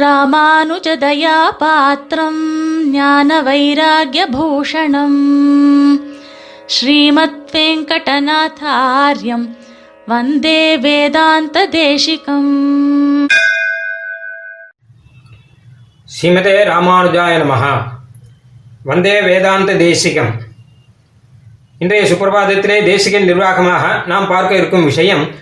[0.00, 2.40] ராமானுஜதயாபாத்திரம்
[2.90, 5.18] ஞான வைராகியபூஷணம்
[6.66, 9.56] ஸ்ரீமத் வெங்கடநாதாரியம்
[10.06, 13.28] வந்தே வேதாந்த தேசிகம்
[16.08, 17.94] ஸ்ரீமதே ராமானுஜாய நமஹா
[18.84, 20.42] வந்தே வேதாந்த தேசிகம்
[21.78, 25.34] இன்றைய சுப்பிரபாதத்திலே தேசிகன் நிர்வாகமாக நாம் பார்க்க இருக்கும் விஷயம்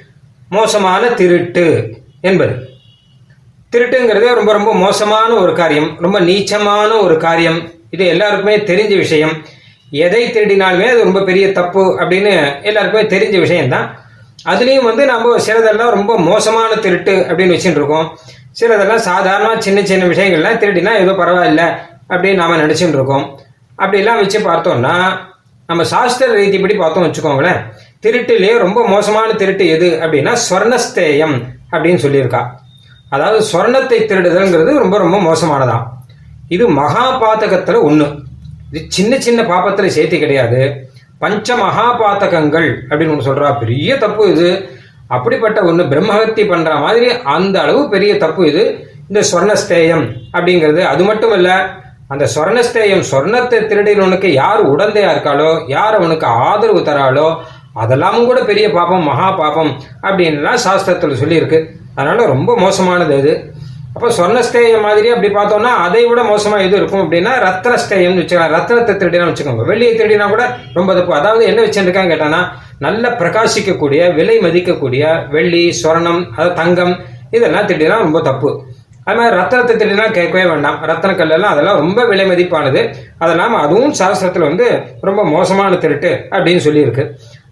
[0.48, 2.74] மோசமான திருட்டு என்பது.
[3.75, 7.71] திருட்டுங்கிறதே ரொம்ப ரொம்ப மோசமான ஒரு காரியம் ரொம்ப நீச்சமான ஒரு காரியம்.
[7.91, 9.46] இது எல்லாருக்குமே தெரிஞ்ச விஷயம்.
[9.91, 13.99] எதை திருடினாலுமே அது ரொம்ப பெரிய தப்பு அப்படின்னு எல்லாருக்குமே தெரிஞ்ச விஷயம்தான்.
[14.45, 18.18] அதுலேயும் வந்து நம்ம சிலதெல்லாம் ரொம்ப மோசமான திருட்டு அப்படின்னு வச்சுட்டு இருக்கோம்
[18.61, 23.41] சிலதெல்லாம் சாதாரண சின்ன சின்ன விஷயங்கள்லாம் திருடினா ஏதோ பரவாயில்ல அப்படின்னு நாம நினச்சிட்டு இருக்கோம்
[23.79, 25.17] அப்படிலாம் வச்சு பார்த்தோம்னா
[25.67, 27.63] நம்ம சாஸ்திர ரீதிப்படி பார்த்தோம் வச்சுக்கோங்களேன்.
[28.03, 32.43] திருட்டுலேயே ரொம்ப மோசமான திருட்டு எது அப்படின்னா ஸ்வர்ணஸ்தேயம் அப்படின்னு சொல்லியிருக்கா.
[33.14, 35.84] அதாவது சொர்ணத்தை திருடுதல்ங்கிறது ரொம்ப ரொம்ப மோசமானதான்
[36.55, 38.07] இது மகா பாத்தகத்துல ஒண்ணு.
[38.70, 40.61] இது சின்ன சின்ன பாப்பத்துல சேர்த்து கிடையாது.
[41.19, 43.51] பஞ்ச மகா பாத்தகங்கள் அப்படின்னு ஒன்று சொல்றா.
[43.59, 44.48] பெரிய தப்பு இது.
[45.09, 48.65] அப்படிப்பட்ட ஒன்று பிரம்மஹத்தி பண்ற மாதிரி அந்த அளவு பெரிய தப்பு இது.
[49.09, 50.05] இந்த சொர்ணஸ்தேயம்
[50.37, 51.51] அப்படிங்கிறது அது மட்டும் இல்ல
[52.12, 57.29] அந்த சொர்ணஸ்தேயம் சொர்ணத்தை திருடினவனுக்கு யார் உடந்தையா இருக்காளோ யார் அவனுக்கு ஆதரவு தராளோ
[57.83, 59.70] அதெல்லாமும் கூட பெரிய பாப்பம் மகா பாப்பம்
[60.07, 61.59] அப்படின்லாம் சாஸ்திரத்தில் சொல்லியிருக்கு.
[61.97, 63.33] அதனால ரொம்ப மோசமானது அது
[63.97, 69.27] அப்போ சொர்ணஸ்தேயம் மாதிரி அப்படி பார்த்தோம்னா அதை விட மோசமா எது இருக்கும் அப்படின்னா ரத்னஸ்தேயம்னு வச்சுக்கலாம் ரத்னத்தை திருடினா
[69.28, 69.64] வச்சுக்கோங்க.
[69.70, 70.45] வெள்ளியை திருடினா கூட
[70.78, 71.12] ரொம்ப தப்பு.
[71.19, 72.41] அதாவது என்ன வச்சுருக்காங்க கேட்டானா
[72.86, 76.95] நல்ல பிரகாசிக்கக்கூடிய விலை மதிக்கக்கூடிய வெள்ளி சொர்ணம் அதாவது தங்கம்
[77.36, 78.51] இதெல்லாம் திருடினா ரொம்ப தப்பு.
[79.06, 80.77] அது மாதிரி ரத்தனத்தை திருடினா கேட்கவே வேண்டாம்.
[80.91, 81.14] ரத்தன
[81.53, 82.83] அதெல்லாம் ரொம்ப விலை மதிப்பானது.
[83.25, 84.69] அதெல்லாம் அதுவும் சாஸ்திரத்தில் வந்து
[85.08, 87.06] ரொம்ப மோசமான திருட்டு அப்படின்னு சொல்லியிருக்கு.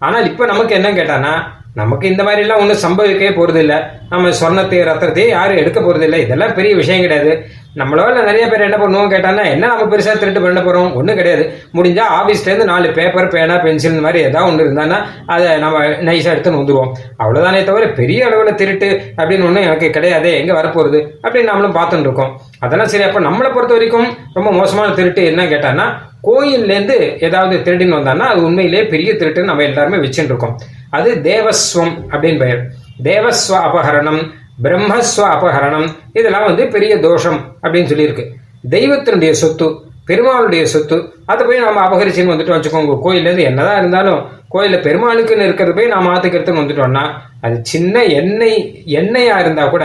[0.06, 1.34] ஆனால் இப்போ நமக்கு என்ன கேட்டானா
[1.80, 3.74] நமக்கு இந்த மாதிரிலாம் ஒன்றும் சம்பவிக்கவே போகிறதில்ல
[4.10, 7.32] நம்ம சொர்ணத்தையும் ரத்தத்தையும் யாரும் எடுக்க போகிறதில்ல இதெல்லாம் பெரிய விஷயம் கிடையாது.
[7.80, 11.44] நம்மளால நிறைய பேர் என்ன பண்ணுவோம் கேட்டாங்கன்னா என்ன நம்ம பெருசாக திருட்டு பண்ண போகிறோம் ஒன்றும் கிடையாது.
[11.76, 14.98] முடிஞ்சா ஆஃபீஸ்லேருந்து நாலு பேப்பர் பேனா பென்சில் இந்த மாதிரி ஏதாவது ஒன்று இருந்தான்னா
[15.34, 15.78] அதை நம்ம
[16.08, 16.90] நைஸாக எடுத்துன்னு வந்துடுவோம்
[17.22, 20.32] அவ்வளோதானே தவிர பெரிய அளவில் திருட்டு அப்படின்னு ஒன்றும் எனக்கு கிடையாது.
[20.42, 22.34] எங்கே வரப்போகிறது அப்படின்னு நம்மளும் பார்த்துட்டு இருக்கோம்.
[22.60, 23.06] அதெல்லாம் சரி.
[23.08, 25.88] அப்போ நம்மளை பொறுத்த வரைக்கும் ரொம்ப மோசமான திருட்டு என்ன கேட்டான்னா
[26.28, 30.56] கோயில்லேருந்து ஏதாவது திருடின்னு வந்தான்னா அது உண்மையிலேயே பெரிய திருட்டுன்னு நம்ம எல்லாருமே வச்சுட்டு இருக்கோம்.
[30.92, 32.60] அது தேவஸ்வம் அப்படின்னு பெயர்.
[33.02, 34.20] தேவஸ்வ அபகரணம்
[34.62, 38.24] பிரம்மஸ்வ அபகரணம் இதெல்லாம் வந்து பெரிய தோஷம் அப்படின்னு சொல்லியிருக்கு.
[38.70, 39.68] தெய்வத்தினுடைய சொத்து
[40.08, 42.94] பெருமாளுடைய சொத்து அதை போய் நம்ம அபகரிச்சுன்னு வந்துட்டு வச்சுக்கோங்க.
[43.04, 47.04] கோயிலேருந்து என்னதான் இருந்தாலும் கோயிலில் பெருமாளுக்குன்னு இருக்கிறது போய் நாம் ஆத்துக்கிறதுன்னு வந்துட்டோம்னா
[47.40, 48.58] அது சின்ன எண்ணெய்
[48.98, 49.84] எண்ணெயா இருந்தா கூட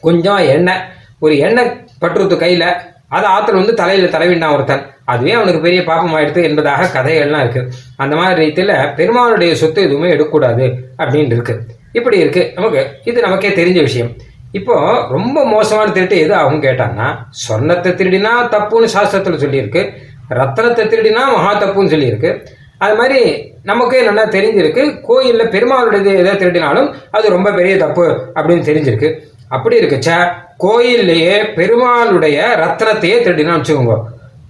[0.00, 0.84] கொஞ்சம் எண்ணெய்
[1.18, 2.64] ஒரு எண்ணெய் பற்றுத்து கையில
[3.08, 4.86] அதை ஆத்தர் வந்து தலையில தடவிண்டான் ஒருத்தன்.
[5.04, 7.68] அதுவே அவனுக்கு பெரிய பாப்பம் ஆயிடுது என்பதாக கதைகள்லாம் இருக்கு.
[7.96, 11.60] அந்த மாதிரி ரீதியில பெருமாளுடைய சொத்து எதுவுமே எடுக்கக்கூடாது அப்படின்னு இருக்கு.
[11.92, 12.52] இப்படி இருக்கு.
[12.54, 14.10] நமக்கு இது நமக்கே தெரிஞ்ச விஷயம்.
[14.52, 17.08] இப்போ ரொம்ப மோசமான திருட்டு எது அவங்க கேட்டாங்கன்னா
[17.48, 19.92] சொர்ணத்தை திருடினா தப்புன்னு சாஸ்திரத்துல சொல்லியிருக்கு.
[20.30, 22.46] ரத்தனத்தை திருடினா மகா தப்புன்னு சொல்லியிருக்கு.
[22.78, 24.82] அது மாதிரி நமக்கே நல்லா தெரிஞ்சிருக்கு.
[25.08, 29.18] கோயில்ல பெருமாளுடைய எதை திருடினாலும் அது ரொம்ப பெரிய தப்பு அப்படின்னு தெரிஞ்சிருக்கு.
[29.48, 30.32] அப்படி இருக்குச்ச
[30.64, 33.96] கோயில்லையே பெருமாளுடைய ரத்னத்தையே திருடினா வச்சுக்கோங்க.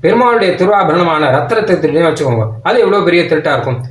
[0.02, 2.46] பெருமாளுடைய திருவாபரணமான ரத்னத்தை திருடினா வச்சுக்கோங்க.
[2.62, 3.82] அது எவ்வளவு பெரிய திருட்டா இருக்கும்?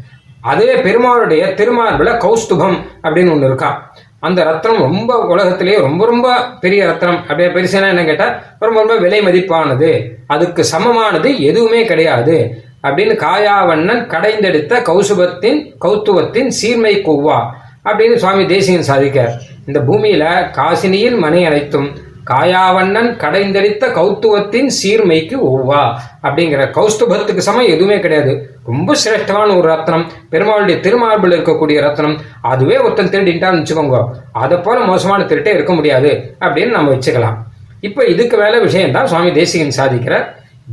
[0.42, 3.96] அதே பெருமாளுடைய திருமார்பில கௌஸ்துபம் அப்படின்னு ஒண்ணு இருக்கா.
[4.20, 9.22] அந்த ரத்னம் ரொம்ப உலகத்திலேயே ரொம்ப ரொம்ப பெரிய ரத்னம் அப்படியே பெருசுனா என்ன கேட்டா ரொம்ப ரொம்ப விலை
[9.22, 10.10] மதிப்பானது.
[10.28, 12.64] அதுக்கு சமமானது எதுவுமே கிடையாது.
[12.84, 17.46] அப்படின்னு காயாவண்ணன் கடைந்தெடுத்த கௌசுபத்தின் கௌத்துவத்தின் சீர்மை கொவ்வா
[17.84, 19.32] அப்படின்னு சுவாமி தேசியன் சாதிக்கார்
[19.68, 20.26] இந்த பூமியில
[20.58, 21.88] காசினியில் மனை அனைத்தும்
[22.30, 25.82] காயாவண்ணன் கடைந்தெளித்த கௌத்துவத்தின் சீர்மைக்கு ஒவ்வா
[26.26, 28.34] அப்படிங்கிற கௌஸ்துபத்துக்கு சமம் எதுவுமே கிடையாது.
[28.66, 30.06] ரொம்ப சிரேஷ்டமான ஒரு ரத்னம்.
[30.32, 32.16] பெருமாளுடைய திருமார்பில் இருக்கக்கூடிய ரத்னம்.
[32.42, 34.00] அதுவே ஒருத்தன் திருடின்ட்டான்னு வச்சுக்கோங்க.
[34.32, 37.38] அதை போல மோசமான திருட்டே இருக்க முடியாது அப்படின்னு நம்ம வச்சுக்கலாம்.
[37.80, 40.18] இப்ப இதுக்கு மேல விஷயம் தான் சுவாமி தேசிகன் சாதிக்கிற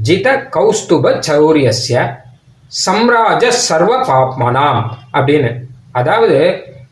[0.09, 2.11] ஜித கௌஸ்துப சௌரியஸ்ய
[2.87, 4.83] சம்ராஜ சர்வ பாப்மனாம்
[5.13, 5.51] அப்படின்னு.
[5.93, 6.39] அதாவது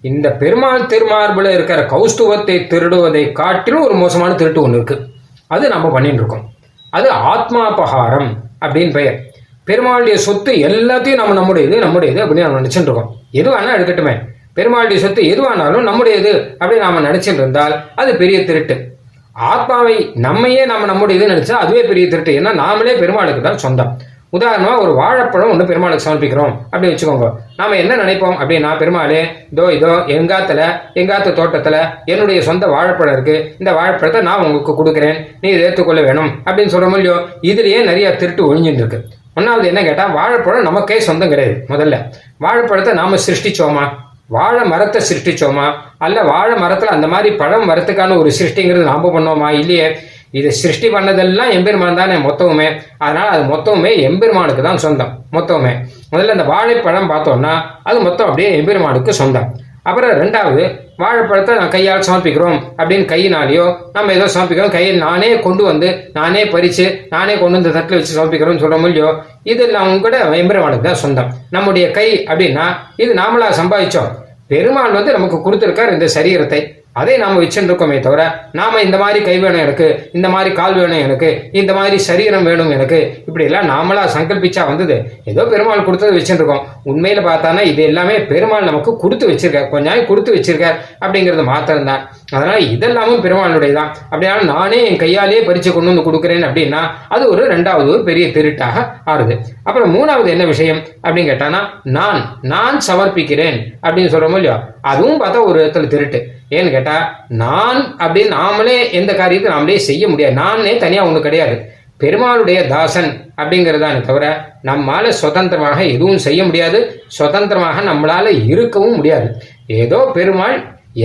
[0.02, 5.06] இந்த பெருமாள் திருமார்பில் இருக்கிற கௌஸ்துவத்தை திருடுவதை காட்டிலும் ஒரு மோசமான திருட்டு ஒன்று இருக்கு.
[5.46, 6.50] அது நம்ம பண்ணிட்டு இருக்கோம்.
[6.90, 9.24] அது ஆத்மாபகாரம் அப்படின்னு பெயர்.
[9.66, 13.14] பெருமாளுடைய சொத்து எல்லாத்தையும் நம்ம நம்முடையது நம்முடையது அப்படின்னு நம்ம நினச்சிட்டு இருக்கோம்.
[13.30, 14.28] எது வேணா எடுக்கட்டுமே.
[14.56, 18.94] பெருமாளுடைய சொத்து எதுவானாலும் நம்முடையது அப்படின்னு நாம நினைச்சிட்டு இருந்தால் அது பெரிய திருட்டு.
[19.32, 22.40] ஆத்மாவை நம்மையே நம்ம நம்முடையது நினைச்சா அதுவே பெரிய திருட்டு.
[22.40, 23.98] ஏன்னா நாமளே பெருமாளுக்கு தான் சொந்தம்.
[24.38, 26.54] உதாரணமா ஒரு வாழைப்பழம் ஒன்று பெருமாளுக்கு சமர்ப்பிக்கிறோம்.
[26.72, 27.32] அப்படின்னு வச்சுக்கோங்க.
[27.56, 33.54] நாம என்ன நினைப்போம் அப்படின்னா பெருமாளே இதோ இதோ எங்காத்துல எங்காத்து தோட்டத்துல என்னுடைய சொந்த வாழைப்பழம் இருக்கு.
[33.58, 35.26] இந்த வாழைப்பழத்தை நான் உங்களுக்கு கொடுக்குறேன்.
[35.40, 36.30] நீ இதை ஏற்றுக்கொள்ள வேணும்.
[36.44, 39.04] அப்படின்னு சொல்ற இல்லையோ இதுலயே நிறைய திருட்டு ஒழிஞ்சுட்டு இருக்கு.
[39.36, 41.64] ஒன்னாவது என்ன கேட்டா வாழைப்பழம் நமக்கே சொந்தம் கிடையாது.
[41.68, 43.88] முதல்ல வாழைப்பழத்தை நாம சிருஷ்டிச்சோமா?
[44.28, 45.72] வாழை மரத்தை சிருஷ்டிச்சோமா?
[45.98, 49.50] அல்ல வாழை மரத்துல அந்த மாதிரி பழம் வரத்துக்கான ஒரு சிருஷ்டிங்கிறது நாம பண்ணோமா?
[49.50, 49.96] இல்லையே.
[50.38, 52.68] இது சிருஷ்டி பண்ணதெல்லாம் எம்பெருமான் தானே மொத்தமுமே
[53.04, 55.72] அதனால அது மொத்தமுமே எம்பெருமானுக்கு தான் சொந்தம் மொத்தமுமே
[56.12, 57.54] முதல்ல இந்த வாழைப்பழம் பார்த்தோம்னா
[57.88, 59.48] அது மொத்தம் அப்படியே எம்பெருமானுக்கு சொந்தம்.
[59.88, 60.62] அப்புறம் ரெண்டாவது
[61.02, 65.88] வாழைப்பழத்தை நான் கையால் சமர்ப்பிக்கிறோம் அப்படின்னு கையினாலேயோ நம்ம ஏதோ சமர்ப்பிக்கிறோம் கையில் நானே கொண்டு வந்து
[66.18, 69.16] நானே பறித்து நானே கொண்டு வந்து தட்டில் வச்சு சமர்ப்பிக்கிறோம்னு சொல்ல முடியும்
[69.52, 71.30] இது எல்லாம் கூட எம்பெருமானுக்கு தான் சொந்தம்.
[71.56, 72.66] நம்முடைய கை அப்படின்னா
[73.02, 74.10] இது நாமளாக சம்பாதிச்சோம்.
[74.52, 76.60] பெருமாள் வந்து நமக்கு கொடுத்துருக்கார் இந்த சரீரத்தை.
[76.96, 78.22] அதை நாம வச்சுருக்கோமே தவிர
[78.58, 79.88] நாம இந்த மாதிரி கை வேணும் எனக்கு
[80.18, 84.98] இந்த மாதிரி கால் வேணும் எனக்கு இந்த மாதிரி சரீரம் வேணும் எனக்கு இப்படி எல்லாம் நாமளா சங்கல்பிச்சா வந்தது
[85.32, 90.36] ஏதோ பெருமாள் கொடுத்தது வச்சுருக்கோம் உண்மையில பார்த்தானா இது எல்லாமே பெருமாள் நமக்கு கொடுத்து வச்சிருக்கார் கொஞ்ச நாள் கொடுத்து
[90.36, 92.02] வச்சிருக்கார் அப்படிங்கிறது மாத்திரம்தான்.
[92.34, 96.80] அதனால் அதனால இதெல்லாமும் பெருமாளுடைய தான் அப்படியான நானே என் கையாலேயே பறிச்சு கொண்டு வந்து கொடுக்குறேன் அப்படின்னா
[97.14, 98.76] அது ஒரு ரெண்டாவது ஒரு பெரிய திருட்டாக
[99.12, 99.34] ஆறுது.
[99.68, 101.60] அப்புறம் மூணாவது என்ன விஷயம் அப்படின்னு கேட்டானா
[101.98, 102.20] நான்
[102.52, 104.58] நான் சமர்ப்பிக்கிறேன் அப்படின்னு சொல்றோமோ இல்லையோ
[104.92, 106.20] அதுவும் பார்த்தா ஒரு இடத்துல திருட்டு.
[106.50, 110.34] ஏன்னு கேட்டால் நான் அப்படின்னு நாமளே எந்த காரியத்தை நாமளே செய்ய முடியாது.
[110.34, 111.56] நானே தனியாக ஒன்று கிடையாது.
[112.02, 113.10] பெருமாளுடைய தாசன்
[113.40, 114.26] அப்படிங்கிறதானே தவிர
[114.62, 116.78] நம்மால் சுதந்திரமாக எதுவும் செய்ய முடியாது.
[117.18, 119.28] சுதந்திரமாக நம்மளால் இருக்கவும் முடியாது.
[119.66, 120.56] ஏதோ பெருமாள்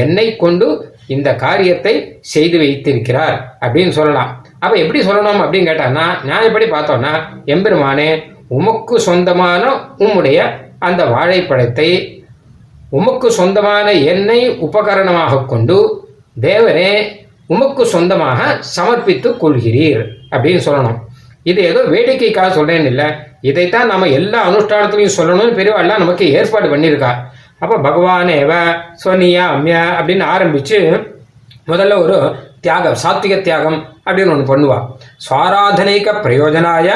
[0.03, 0.67] என்னை கொண்டு
[1.07, 1.93] இந்த காரியத்தை
[2.33, 4.29] செய்து வைத்திருக்கிறார் அப்படின்னு சொல்லலாம்.
[4.59, 7.13] அப்போ எப்படி சொல்லணும் அப்படின்னு கேட்டான்னா நான் எப்படி பார்த்தோம்னா
[7.45, 8.09] எம்பெருமானே
[8.57, 9.63] உமக்கு சொந்தமான
[9.97, 10.39] உம்முடைய
[10.79, 11.89] அந்த வாழைப்பழத்தை
[12.89, 15.77] உமக்கு சொந்தமான என்னை உபகரணமாக கொண்டு
[16.41, 16.91] தேவனே
[17.53, 18.39] உமக்கு சொந்தமாக
[18.75, 20.03] சமர்ப்பித்துக் கொள்கிறீர்
[20.33, 20.99] அப்படின்னு சொல்லணும்.
[21.43, 23.07] இது ஏதோ வேடிக்கைக்காக சொல்றேன்னு இல்லை.
[23.41, 27.11] இதைத்தான் நம்ம எல்லா அனுஷ்டானத்திலையும் சொல்லணும்னு பெரியவாள்லாம் நமக்கு ஏற்பாடு பண்ணியிருக்கா.
[27.59, 28.51] அப்போ பகவானேவ
[29.03, 30.79] சோனியா அம்யா அப்படின்னு ஆரம்பிச்சு
[31.67, 32.15] முதல்ல ஒரு
[32.61, 34.77] தியாகம் சாத்விக தியாகம் அப்படின்னு ஒன்று பண்ணுவா.
[35.27, 36.89] சுவாராதனைக்க பிரயோஜனாய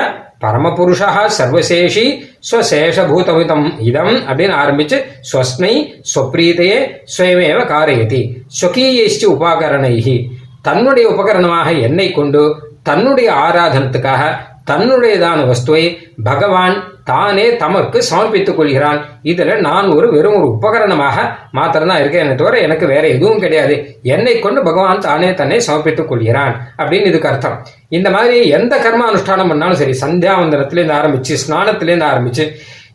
[0.44, 2.06] பரமபுருஷா சர்வசேஷி
[2.44, 4.98] ஸ்வசேஷபூதவிதம் இதம் அப்படின்னு ஆரம்பிச்சு
[5.32, 5.74] ஸ்வஸ்மை
[6.14, 6.78] ஸ்வப்ரீதையே
[7.18, 8.22] ஸ்வயமேவ காரயதி
[8.62, 10.18] ஸ்வகீயைஷ்டி உபகரணைகி
[10.62, 12.44] தன்னுடைய உபகரணமாக என்னை கொண்டு
[12.84, 14.24] தன்னுடைய ஆராதனத்துக்காக
[14.72, 15.84] தன்னுடையதான வஸ்துவை
[16.24, 16.76] பகவான்
[17.10, 19.00] தானே தமக்கு சமர்ப்பித்துக் கொள்கிறான்.
[19.32, 21.18] இதுல நான் ஒரு வெறும் ஒரு உபகரணமாக
[21.58, 23.76] மாத்திரம்தான் இருக்கேன் தவிர எனக்கு வேற எதுவும் கிடையாது.
[24.16, 27.58] என்னை கொண்டு பகவான் தானே தன்னை சமர்ப்பித்துக் கொள்கிறான் அப்படின்னு இதுக்கு அர்த்தம்.
[27.98, 32.46] இந்த மாதிரி எந்த கர்ம அனுஷ்டானம் பண்ணாலும் சரி சந்தியாவந்தனத்திலேருந்து ஆரம்பிச்சு ஸ்நானத்திலேருந்து ஆரம்பிச்சு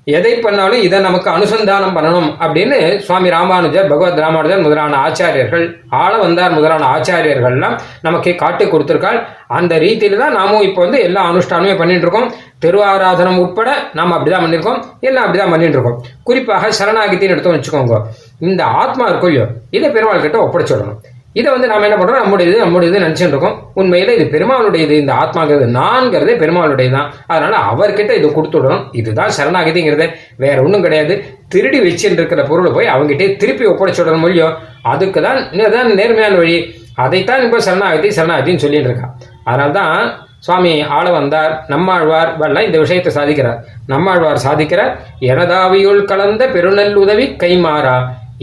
[0.07, 5.65] எதை பண்ணாலும் இதை நமக்கு அனுசந்தானம் பண்ணணும் அப்படின்னு சுவாமி ராமானுஜர் பகவத் ராமானுஜர் முதலான ஆச்சாரியர்கள்
[6.01, 9.19] ஆள வந்தார் முதலான ஆச்சாரியர்கள்லாம் நமக்கு காட்டி கொடுத்துருக்காள்
[9.59, 12.29] அந்த ரீதியில தான் நாமும் இப்போ வந்து எல்லா அனுஷ்டானமே பண்ணிட்டு இருக்கோம்.
[12.65, 14.79] திருவாராதனம் உட்பட நாம் அப்படிதான் பண்ணியிருக்கோம்.
[15.01, 15.99] எல்லாம் அப்படிதான் பண்ணிட்டு இருக்கோம்.
[16.23, 17.99] குறிப்பாக சரணாகித்தின்னு எடுத்தோம் வச்சுக்கோங்க.
[18.39, 21.01] இந்த ஆத்மா இருக்கும் இல்லையோ இதை பெருமாள் கிட்ட ஒப்படைச்சிடணும்.
[21.35, 22.21] இதை வந்து நாம் என்ன பண்றோம்?
[22.25, 28.29] நம்முடையது நம்முடையது நினைச்சுட்டு இருக்கோம் உண்மையில இது பெருமாளுடையது இந்த ஆத்மாங்கிறது நான்கிறதே பெருமாளுடையது தான் அதனால அவர்கிட்ட இதை
[28.37, 30.07] கொடுத்துடணும் இதுதான் சரணாகதிங்கிறது.
[30.43, 31.15] வேற ஒன்றும் கிடையாது.
[31.55, 34.49] திருடி வச்சுட்டு இருக்கிற பொருளை போய் அவங்ககிட்டயே திருப்பி ஒப்படைச்சுடணும் மொழியோ.
[34.93, 36.57] அதுக்கு தான் இதுதான் நேர்மையான வழி.
[37.05, 39.15] அதைத்தான் இப்போ சரணாகதி சரணாகதின்னு சொல்லிட்டு இருக்கான்
[39.49, 39.97] அதனால தான்
[40.47, 43.59] சுவாமி ஆள வந்தார் நம்மாழ்வார் வரலாம் இந்த விஷயத்தை சாதிக்கிறார்.
[43.93, 44.93] நம்மாழ்வார் சாதிக்கிறார்
[45.33, 47.97] எனதாவியுள் கலந்த பெருநல்லுதவி கைமாறா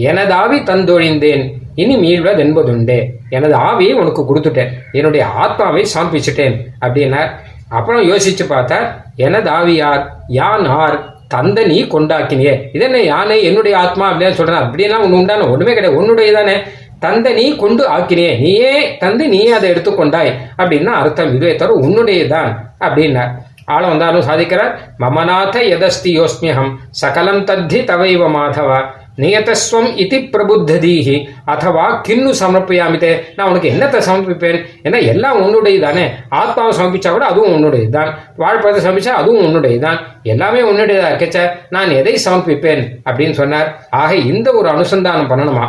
[0.09, 1.43] எனதாவி தந்தொழிந்தேன்
[1.75, 4.69] இனி மீள்வது என்பதுண்டு எனது ஆவியை உனக்கு கொடுத்துட்டேன்.
[4.91, 7.29] என்னுடைய ஆத்மாவை சாம்பிச்சிட்டேன் அப்படின்னார்.
[7.69, 11.09] அப்புறம் யோசிச்சு பார்த்தா எனது ஆவியார் யான் ஆர்?
[11.27, 12.61] தந்த நீ கொண்டாக்கினியே.
[12.73, 13.43] இதென்ன யானை?
[13.43, 14.11] என்னுடைய ஆத்மா?
[14.11, 16.01] அப்படின்னு சொல்றேன் அப்படின்னா ஒன்று உண்டான ஒண்ணுமே கிடையாது.
[16.01, 16.53] உன்னுடைய தானே
[16.99, 18.39] தந்த நீ கொண்டு ஆக்கினியே.
[18.39, 23.31] நீயே தந்து நீயே அதை எடுத்துக்கொண்டாய் அப்படின்னா அர்த்தம் இதுவே தவிர உன்னுடையதான் அப்படின்னார்.
[23.65, 24.77] ஆள வந்தாலும் சாதிக்கிறார்.
[24.99, 28.83] மமநாத எதஸ்தி யோஸ்மியகம் சகலம் தத்தி தவைவ மாதவா.
[29.17, 31.15] நியதஸ்வம் இது பிரபுத்ததீஹி
[31.53, 36.05] அதவா கின்னு சமர்ப்பியாமித்தே நான் உனக்கு என்னத்தை சமர்ப்பிப்பேன் ஏன்னா எல்லாம் உன்னுடையது தானே
[36.41, 38.11] ஆத்மாவை சமர்ப்பிச்சா கூட அதுவும் உன்னுடையது தான்
[38.43, 39.99] வாழ்ப்பதை சமர்ப்பிச்சா அதுவும் உன்னுடையது தான்
[40.33, 41.39] எல்லாமே உன்னுடையதா இருக்கச்ச
[41.69, 43.69] நான் எதை சமர்ப்பிப்பேன் அப்படின்னு சொன்னார்।
[44.01, 45.65] ஆக இந்த ஒரு அனுசந்தானம் பண்ணணுமா?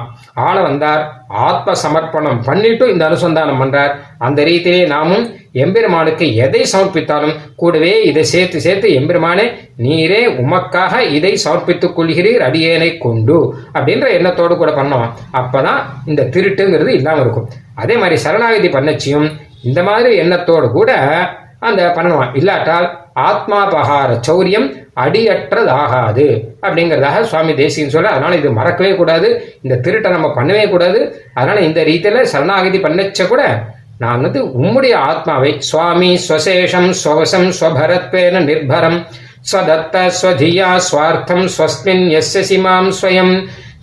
[0.46, 7.92] ஆள வந்தார்। ஆத்ம சமர்ப்பணம் பண்ணிட்டு இந்த அனுசந்தானம் பண்றார்। அந்த ரீதியிலே நாமும் எம்பெருமானுக்கு எதை சமர்ப்பித்தாலும் கூடவே
[8.02, 9.46] இதை சேர்த்து சேர்த்து எம்பெருமானே
[9.86, 13.36] நீரே உமக்காக இதை சமர்ப்பித்துக் கொள்கிறீர் அடியேனை கொண்டு
[13.74, 15.08] அப்படின்ற எண்ணத்தோடு கூட பண்ணோம்
[15.40, 17.48] அப்பதான் இந்த திருட்டுங்கிறது இல்லாம இருக்கும்.
[17.74, 19.28] அதே மாதிரி சரணாகதி பண்ணச்சியும்
[19.62, 20.92] இந்த மாதிரி எண்ணத்தோடு கூட
[21.58, 22.34] அந்த பண்ணலாம்.
[22.34, 22.86] இல்லாட்டால்
[23.28, 24.68] ஆத்மாபகார சௌரியம்
[25.04, 26.26] அடியற்றதாகாது
[26.62, 29.28] அப்படிங்கிறதாக சுவாமி தேசிகன் சொல்ல அதனால இது மறக்கவே கூடாது.
[29.62, 31.00] இந்த திருட்டை நம்ம பண்ணவே கூடாது.
[31.34, 33.42] அதனால இந்த ரீதியில சரணாகதி பண்ணச்ச கூட
[34.04, 38.98] நான் வந்து உம்முடைய ஆத்மாவை சுவாமி ஸ்வசேஷம் ஸ்வவசம் ஸ்வபரத்வேன நிர்பரம்
[39.50, 43.34] ஸ்வதத்த ஸ்வதியா ஸ்வார்த்தம் ஸ்வஸ்மின் எஸ் சிமாம் ஸ்வயம்.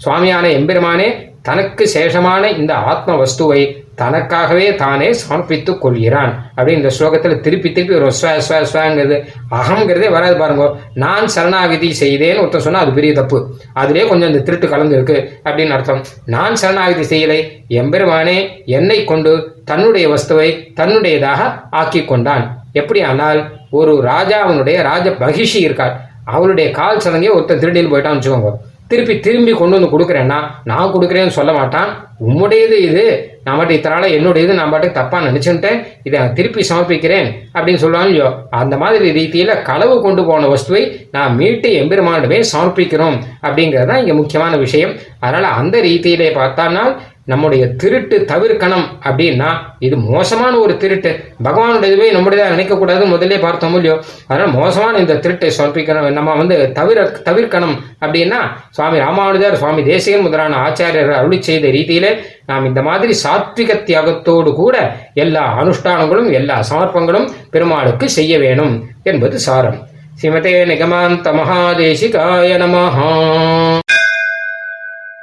[0.04, 1.10] சுவாமியான எம்பெருமானே
[1.48, 3.62] தனக்கு சேஷமான இந்த ஆத்ம வஸ்துவை
[4.02, 6.32] தனக்காகவே தானே சமர்ப்பித்துக் கொள்கிறான்.
[6.56, 9.18] அப்படின்னு இந்த ஸ்லோகத்துல திருப்பி திருப்பி ஒரு ஸ்வ ஸ்வ ஸ்வங்கிறது
[9.60, 10.66] அகங்கிறதே வராது பாருங்க.
[11.04, 13.40] நான் சரணாகதி செய்தேன்னு ஒருத்தன் சொன்னா அது பெரிய தப்பு.
[13.82, 16.04] அதுலயே கொஞ்சம் இந்த திருட்டு கலந்து இருக்கு அப்படின்னு அர்த்தம்.
[16.36, 17.40] நான் சரணாகதி செய்யலை.
[17.82, 18.38] எம்பெருமானே
[18.78, 19.34] என்னை கொண்டு
[19.70, 20.50] தன்னுடைய வஸ்துவை
[20.80, 21.42] தன்னுடையதாக
[21.82, 22.46] ஆக்கி கொண்டான்
[22.80, 23.40] எப்படி ஆனால்
[23.80, 25.96] ஒரு ராஜாவினுடைய ராஜ மகிஷி இருக்கார்.
[26.36, 28.52] அவளுடைய கால் சதங்கே ஒருத்தன் திருடியில் போயிட்டான்னு வச்சுக்கோங்க.
[28.92, 30.38] திருப்பி திரும்பி கொண்டு வந்து கொடுக்குறேன்னா
[30.70, 31.90] நான் கொடுக்குறேன்னு சொல்ல மாட்டான்.
[32.28, 33.04] உம்முடையது இது.
[33.46, 38.28] நான் மட்டும் இத்தனால என்னுடையது நான் பாட்டுக்கு தப்பா நினைச்சுட்டேன் இதை நான் திருப்பி சமர்ப்பிக்கிறேன் அப்படின்னு சொல்லுவாங்கயோ
[38.62, 40.82] அந்த மாதிரி ரீதியில களவு கொண்டு போன வஸ்துவை
[41.16, 44.94] நான் மீட்டு எம்பெருமானிடமே சமர்ப்பிக்கிறோம் அப்படிங்கிறது தான் இங்க முக்கியமான விஷயம்.
[45.26, 46.92] அதனால அந்த ரீதியிலே பார்த்தானால்
[47.26, 49.50] நம்முடைய திருட்டு தவிர்க்கணும் அப்படின்னா
[49.80, 51.24] இது மோசமான ஒரு திருட்டு.
[51.44, 54.02] பகவானுடையதுவே நம்முடையதாக நினைக்கக்கூடாது முதல்ல பார்த்தோம் இல்லையோ?
[54.28, 60.58] அதனால் மோசமான இந்த திருட்டை சமர்ப்பிக்கணும் நம்ம வந்து தவிர தவிர்க்கணும் அப்படின்னா சுவாமி ராமானுஜர் சுவாமி தேசிகன் முதலான
[60.58, 68.10] ஆச்சாரியர் அருளி செய்த ரீதியிலே நாம் இந்த மாதிரி சாத்விக தியாகத்தோடு கூட எல்லா அனுஷ்டானங்களும் எல்லா சமர்ப்பங்களும் பெருமாளுக்கு
[68.10, 69.88] செய்ய வேணும் என்பது சாரம்.
[70.22, 73.79] ஸ்ரீமதே நிகமாந்த மகாதேசிகாய நமஹா.